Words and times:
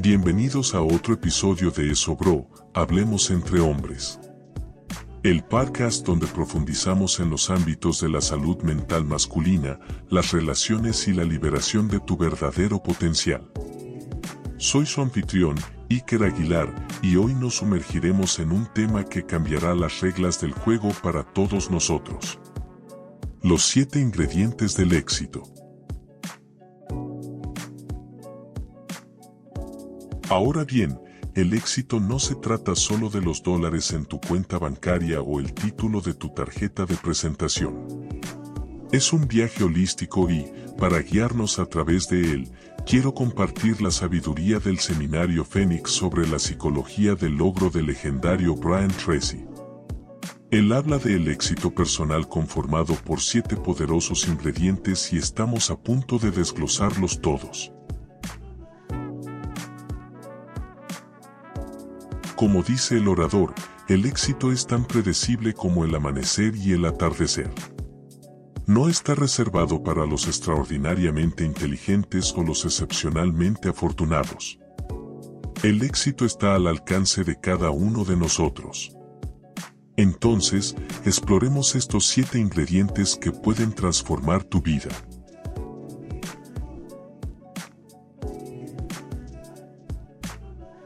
Bienvenidos 0.00 0.76
a 0.76 0.80
otro 0.80 1.12
episodio 1.12 1.72
de 1.72 1.90
Eso 1.90 2.14
Bro, 2.14 2.48
Hablemos 2.72 3.32
entre 3.32 3.58
hombres. 3.58 4.20
El 5.24 5.42
podcast 5.42 6.06
donde 6.06 6.28
profundizamos 6.28 7.18
en 7.18 7.30
los 7.30 7.50
ámbitos 7.50 8.00
de 8.00 8.08
la 8.08 8.20
salud 8.20 8.62
mental 8.62 9.04
masculina, 9.04 9.80
las 10.08 10.30
relaciones 10.30 11.08
y 11.08 11.14
la 11.14 11.24
liberación 11.24 11.88
de 11.88 11.98
tu 11.98 12.16
verdadero 12.16 12.80
potencial. 12.80 13.50
Soy 14.56 14.86
su 14.86 15.02
anfitrión, 15.02 15.56
Iker 15.90 16.22
Aguilar, 16.22 16.72
y 17.02 17.16
hoy 17.16 17.34
nos 17.34 17.56
sumergiremos 17.56 18.38
en 18.38 18.52
un 18.52 18.72
tema 18.72 19.04
que 19.04 19.26
cambiará 19.26 19.74
las 19.74 20.00
reglas 20.00 20.40
del 20.40 20.52
juego 20.52 20.90
para 21.02 21.24
todos 21.24 21.72
nosotros. 21.72 22.38
Los 23.42 23.64
siete 23.64 23.98
ingredientes 23.98 24.76
del 24.76 24.92
éxito. 24.92 25.42
Ahora 30.30 30.64
bien, 30.64 31.00
el 31.34 31.54
éxito 31.54 32.00
no 32.00 32.18
se 32.18 32.34
trata 32.34 32.74
solo 32.74 33.08
de 33.08 33.22
los 33.22 33.42
dólares 33.42 33.92
en 33.92 34.04
tu 34.04 34.20
cuenta 34.20 34.58
bancaria 34.58 35.22
o 35.22 35.40
el 35.40 35.54
título 35.54 36.02
de 36.02 36.12
tu 36.12 36.28
tarjeta 36.34 36.84
de 36.84 36.96
presentación. 36.96 38.10
Es 38.92 39.14
un 39.14 39.26
viaje 39.26 39.64
holístico 39.64 40.28
y, 40.30 40.44
para 40.76 40.98
guiarnos 41.00 41.58
a 41.58 41.64
través 41.64 42.08
de 42.10 42.32
él, 42.32 42.50
quiero 42.84 43.14
compartir 43.14 43.80
la 43.80 43.90
sabiduría 43.90 44.58
del 44.58 44.80
seminario 44.80 45.46
Fénix 45.46 45.92
sobre 45.92 46.28
la 46.28 46.38
psicología 46.38 47.14
del 47.14 47.36
logro 47.36 47.70
del 47.70 47.86
legendario 47.86 48.54
Brian 48.54 48.88
Tracy. 48.88 49.46
Él 50.50 50.72
habla 50.72 50.98
del 50.98 51.28
éxito 51.28 51.74
personal 51.74 52.28
conformado 52.28 52.94
por 52.96 53.20
siete 53.20 53.56
poderosos 53.56 54.28
ingredientes 54.28 55.10
y 55.10 55.16
estamos 55.16 55.70
a 55.70 55.76
punto 55.76 56.18
de 56.18 56.32
desglosarlos 56.32 57.22
todos. 57.22 57.72
Como 62.38 62.62
dice 62.62 62.98
el 62.98 63.08
orador, 63.08 63.52
el 63.88 64.06
éxito 64.06 64.52
es 64.52 64.64
tan 64.64 64.84
predecible 64.84 65.54
como 65.54 65.84
el 65.84 65.92
amanecer 65.92 66.54
y 66.54 66.70
el 66.70 66.84
atardecer. 66.84 67.52
No 68.64 68.88
está 68.88 69.16
reservado 69.16 69.82
para 69.82 70.06
los 70.06 70.28
extraordinariamente 70.28 71.44
inteligentes 71.44 72.32
o 72.36 72.44
los 72.44 72.64
excepcionalmente 72.64 73.70
afortunados. 73.70 74.60
El 75.64 75.82
éxito 75.82 76.24
está 76.24 76.54
al 76.54 76.68
alcance 76.68 77.24
de 77.24 77.40
cada 77.40 77.70
uno 77.70 78.04
de 78.04 78.16
nosotros. 78.16 78.92
Entonces, 79.96 80.76
exploremos 81.04 81.74
estos 81.74 82.06
siete 82.06 82.38
ingredientes 82.38 83.16
que 83.16 83.32
pueden 83.32 83.72
transformar 83.72 84.44
tu 84.44 84.62
vida. 84.62 84.90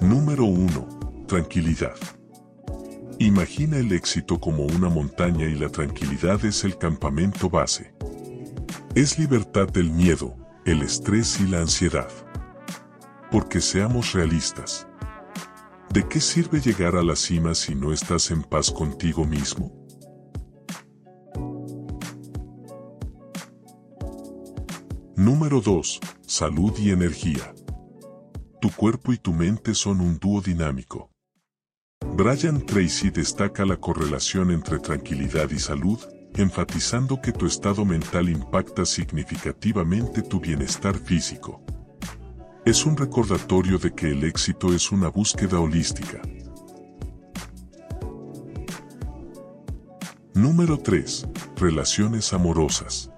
Número 0.00 0.44
1 0.44 0.99
Tranquilidad. 1.30 1.94
Imagina 3.20 3.76
el 3.76 3.92
éxito 3.92 4.40
como 4.40 4.64
una 4.64 4.88
montaña 4.88 5.46
y 5.46 5.54
la 5.54 5.68
tranquilidad 5.68 6.44
es 6.44 6.64
el 6.64 6.76
campamento 6.76 7.48
base. 7.48 7.94
Es 8.96 9.16
libertad 9.16 9.68
del 9.68 9.92
miedo, 9.92 10.36
el 10.64 10.82
estrés 10.82 11.38
y 11.38 11.46
la 11.46 11.60
ansiedad. 11.60 12.08
Porque 13.30 13.60
seamos 13.60 14.12
realistas. 14.12 14.88
¿De 15.94 16.08
qué 16.08 16.20
sirve 16.20 16.60
llegar 16.60 16.96
a 16.96 17.04
la 17.04 17.14
cima 17.14 17.54
si 17.54 17.76
no 17.76 17.92
estás 17.92 18.32
en 18.32 18.42
paz 18.42 18.72
contigo 18.72 19.24
mismo? 19.24 19.72
Número 25.14 25.60
2. 25.60 26.00
Salud 26.26 26.76
y 26.76 26.90
energía. 26.90 27.54
Tu 28.60 28.68
cuerpo 28.72 29.12
y 29.12 29.18
tu 29.18 29.32
mente 29.32 29.76
son 29.76 30.00
un 30.00 30.18
dúo 30.18 30.40
dinámico. 30.40 31.09
Brian 32.22 32.60
Tracy 32.66 33.08
destaca 33.08 33.64
la 33.64 33.78
correlación 33.78 34.50
entre 34.50 34.78
tranquilidad 34.78 35.48
y 35.50 35.58
salud, 35.58 35.98
enfatizando 36.34 37.18
que 37.22 37.32
tu 37.32 37.46
estado 37.46 37.86
mental 37.86 38.28
impacta 38.28 38.84
significativamente 38.84 40.20
tu 40.20 40.38
bienestar 40.38 40.98
físico. 40.98 41.62
Es 42.66 42.84
un 42.84 42.94
recordatorio 42.96 43.78
de 43.78 43.94
que 43.94 44.10
el 44.10 44.24
éxito 44.24 44.74
es 44.74 44.92
una 44.92 45.08
búsqueda 45.08 45.60
holística. 45.60 46.20
Número 50.34 50.78
3. 50.78 51.26
Relaciones 51.56 52.34
amorosas. 52.34 53.10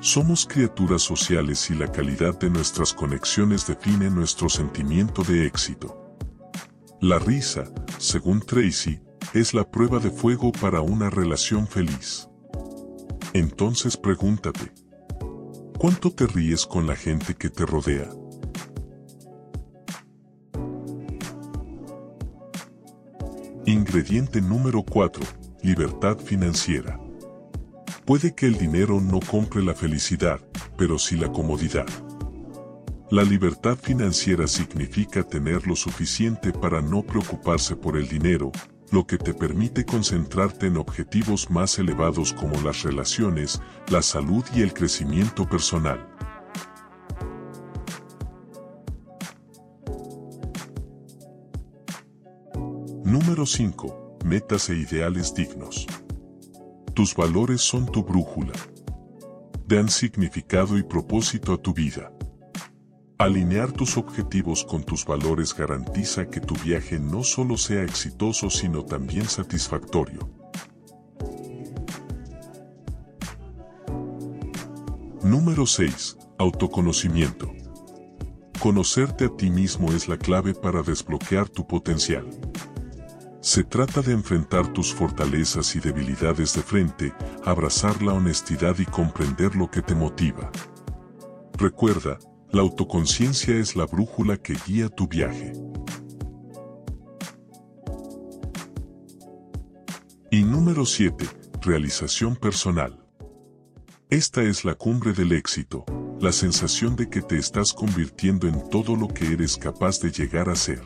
Somos 0.00 0.46
criaturas 0.46 1.02
sociales 1.02 1.68
y 1.70 1.74
la 1.74 1.90
calidad 1.90 2.38
de 2.38 2.50
nuestras 2.50 2.92
conexiones 2.92 3.66
define 3.66 4.10
nuestro 4.10 4.48
sentimiento 4.48 5.24
de 5.24 5.44
éxito. 5.44 6.05
La 7.08 7.20
risa, 7.20 7.62
según 7.98 8.40
Tracy, 8.40 8.98
es 9.32 9.54
la 9.54 9.70
prueba 9.70 10.00
de 10.00 10.10
fuego 10.10 10.50
para 10.50 10.80
una 10.80 11.08
relación 11.08 11.68
feliz. 11.68 12.28
Entonces 13.32 13.96
pregúntate, 13.96 14.72
¿cuánto 15.78 16.10
te 16.10 16.26
ríes 16.26 16.66
con 16.66 16.88
la 16.88 16.96
gente 16.96 17.36
que 17.36 17.48
te 17.48 17.64
rodea? 17.64 18.10
Ingrediente 23.66 24.40
número 24.40 24.82
4. 24.82 25.22
Libertad 25.62 26.18
financiera. 26.18 26.98
Puede 28.04 28.34
que 28.34 28.46
el 28.46 28.58
dinero 28.58 29.00
no 29.00 29.20
compre 29.20 29.62
la 29.62 29.74
felicidad, 29.74 30.40
pero 30.76 30.98
sí 30.98 31.16
la 31.16 31.30
comodidad. 31.30 31.86
La 33.08 33.22
libertad 33.22 33.78
financiera 33.80 34.48
significa 34.48 35.22
tener 35.22 35.64
lo 35.64 35.76
suficiente 35.76 36.50
para 36.50 36.82
no 36.82 37.02
preocuparse 37.02 37.76
por 37.76 37.96
el 37.96 38.08
dinero, 38.08 38.50
lo 38.90 39.06
que 39.06 39.16
te 39.16 39.32
permite 39.32 39.84
concentrarte 39.84 40.66
en 40.66 40.76
objetivos 40.76 41.48
más 41.48 41.78
elevados 41.78 42.32
como 42.32 42.60
las 42.62 42.82
relaciones, 42.82 43.62
la 43.90 44.02
salud 44.02 44.44
y 44.56 44.62
el 44.62 44.74
crecimiento 44.74 45.48
personal. 45.48 46.04
Número 53.04 53.46
5. 53.46 54.18
Metas 54.24 54.68
e 54.68 54.74
ideales 54.74 55.32
dignos. 55.32 55.86
Tus 56.92 57.14
valores 57.14 57.60
son 57.60 57.86
tu 57.86 58.02
brújula. 58.02 58.54
Dan 59.64 59.88
significado 59.90 60.76
y 60.76 60.82
propósito 60.82 61.52
a 61.52 61.56
tu 61.56 61.72
vida. 61.72 62.10
Alinear 63.18 63.72
tus 63.72 63.96
objetivos 63.96 64.62
con 64.62 64.82
tus 64.82 65.06
valores 65.06 65.54
garantiza 65.54 66.28
que 66.28 66.38
tu 66.38 66.54
viaje 66.54 66.98
no 66.98 67.24
solo 67.24 67.56
sea 67.56 67.82
exitoso 67.82 68.50
sino 68.50 68.84
también 68.84 69.26
satisfactorio. 69.26 70.28
Número 75.22 75.64
6. 75.64 76.18
Autoconocimiento. 76.38 77.50
Conocerte 78.60 79.24
a 79.24 79.34
ti 79.34 79.48
mismo 79.48 79.92
es 79.92 80.08
la 80.08 80.18
clave 80.18 80.52
para 80.52 80.82
desbloquear 80.82 81.48
tu 81.48 81.66
potencial. 81.66 82.28
Se 83.40 83.64
trata 83.64 84.02
de 84.02 84.12
enfrentar 84.12 84.74
tus 84.74 84.92
fortalezas 84.92 85.74
y 85.74 85.80
debilidades 85.80 86.52
de 86.52 86.60
frente, 86.60 87.14
abrazar 87.46 88.02
la 88.02 88.12
honestidad 88.12 88.78
y 88.78 88.84
comprender 88.84 89.56
lo 89.56 89.70
que 89.70 89.80
te 89.80 89.94
motiva. 89.94 90.50
Recuerda, 91.56 92.18
la 92.56 92.62
autoconciencia 92.62 93.54
es 93.54 93.76
la 93.76 93.84
brújula 93.84 94.38
que 94.38 94.56
guía 94.66 94.88
tu 94.88 95.06
viaje. 95.06 95.52
Y 100.30 100.42
número 100.42 100.86
7. 100.86 101.26
Realización 101.60 102.34
personal. 102.34 102.98
Esta 104.08 104.42
es 104.42 104.64
la 104.64 104.74
cumbre 104.74 105.12
del 105.12 105.32
éxito, 105.32 105.84
la 106.18 106.32
sensación 106.32 106.96
de 106.96 107.10
que 107.10 107.20
te 107.20 107.36
estás 107.36 107.74
convirtiendo 107.74 108.48
en 108.48 108.70
todo 108.70 108.96
lo 108.96 109.08
que 109.08 109.34
eres 109.34 109.58
capaz 109.58 110.00
de 110.00 110.10
llegar 110.10 110.48
a 110.48 110.56
ser. 110.56 110.80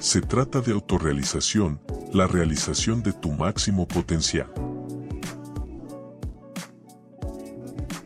Se 0.00 0.20
trata 0.20 0.60
de 0.60 0.72
autorrealización, 0.72 1.80
la 2.12 2.26
realización 2.26 3.04
de 3.04 3.12
tu 3.12 3.30
máximo 3.30 3.86
potencial. 3.86 4.52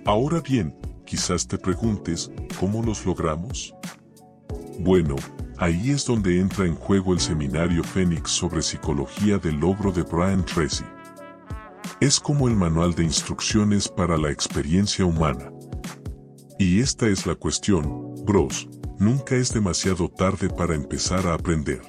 Ahora 0.04 0.40
bien, 0.40 0.76
Quizás 1.12 1.46
te 1.46 1.58
preguntes, 1.58 2.30
¿cómo 2.58 2.82
los 2.82 3.04
logramos? 3.04 3.74
Bueno, 4.78 5.14
ahí 5.58 5.90
es 5.90 6.06
donde 6.06 6.40
entra 6.40 6.64
en 6.64 6.74
juego 6.74 7.12
el 7.12 7.20
seminario 7.20 7.84
Fénix 7.84 8.30
sobre 8.30 8.62
psicología 8.62 9.36
del 9.36 9.56
logro 9.56 9.92
de 9.92 10.04
Brian 10.04 10.42
Tracy. 10.42 10.86
Es 12.00 12.18
como 12.18 12.48
el 12.48 12.56
manual 12.56 12.94
de 12.94 13.04
instrucciones 13.04 13.88
para 13.88 14.16
la 14.16 14.30
experiencia 14.30 15.04
humana. 15.04 15.52
Y 16.58 16.80
esta 16.80 17.06
es 17.08 17.26
la 17.26 17.34
cuestión, 17.34 18.14
bros, 18.24 18.66
nunca 18.98 19.34
es 19.34 19.52
demasiado 19.52 20.08
tarde 20.08 20.48
para 20.48 20.74
empezar 20.74 21.26
a 21.26 21.34
aprender. 21.34 21.82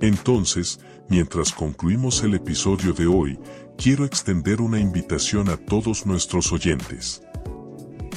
Entonces, 0.00 0.80
mientras 1.08 1.52
concluimos 1.52 2.22
el 2.22 2.34
episodio 2.34 2.92
de 2.92 3.06
hoy, 3.06 3.38
quiero 3.76 4.04
extender 4.04 4.60
una 4.60 4.78
invitación 4.78 5.48
a 5.48 5.56
todos 5.56 6.06
nuestros 6.06 6.52
oyentes. 6.52 7.22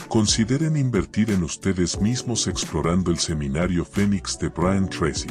consideren 0.07 0.77
invertir 0.77 1.31
en 1.31 1.43
ustedes 1.43 1.99
mismos 1.99 2.47
explorando 2.47 3.11
el 3.11 3.19
seminario 3.19 3.83
Fénix 3.83 4.39
de 4.39 4.49
Brian 4.49 4.89
Tracy. 4.89 5.27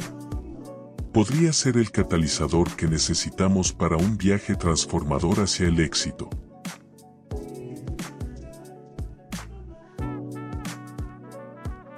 Podría 1.11 1.51
ser 1.51 1.77
el 1.77 1.89
catalizador 1.89 2.69
que 2.75 2.87
necesitamos 2.87 3.73
para 3.73 3.97
un 3.97 4.17
viaje 4.17 4.55
transformador 4.55 5.39
hacia 5.39 5.67
el 5.67 5.79
éxito. 5.79 6.29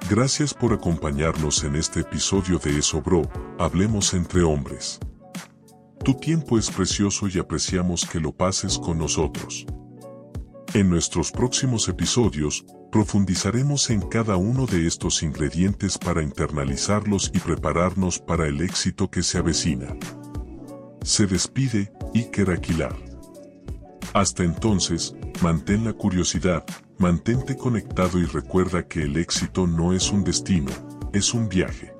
Gracias 0.08 0.54
por 0.54 0.72
acompañarnos 0.72 1.62
en 1.62 1.76
este 1.76 2.00
episodio 2.00 2.58
de 2.58 2.78
Eso 2.78 3.00
Bro, 3.00 3.30
Hablemos 3.58 4.14
entre 4.14 4.42
hombres. 4.42 4.98
Tu 6.02 6.14
tiempo 6.14 6.58
es 6.58 6.70
precioso 6.70 7.28
y 7.28 7.38
apreciamos 7.38 8.06
que 8.06 8.20
lo 8.20 8.32
pases 8.32 8.78
con 8.78 8.96
nosotros. 8.96 9.66
En 10.72 10.88
nuestros 10.88 11.30
próximos 11.30 11.88
episodios, 11.88 12.64
profundizaremos 12.90 13.90
en 13.90 14.00
cada 14.00 14.36
uno 14.36 14.64
de 14.64 14.86
estos 14.86 15.22
ingredientes 15.22 15.98
para 15.98 16.22
internalizarlos 16.22 17.30
y 17.34 17.38
prepararnos 17.38 18.18
para 18.18 18.46
el 18.48 18.62
éxito 18.62 19.10
que 19.10 19.22
se 19.22 19.38
avecina. 19.38 19.94
Se 21.02 21.26
despide 21.26 21.92
Iker 22.14 22.50
Aquilar. 22.50 22.96
Hasta 24.14 24.42
entonces, 24.42 25.14
mantén 25.42 25.84
la 25.84 25.92
curiosidad, 25.92 26.64
mantente 26.98 27.56
conectado 27.58 28.18
y 28.18 28.24
recuerda 28.24 28.88
que 28.88 29.02
el 29.02 29.18
éxito 29.18 29.66
no 29.66 29.92
es 29.92 30.10
un 30.10 30.24
destino, 30.24 30.70
es 31.12 31.34
un 31.34 31.48
viaje. 31.48 31.92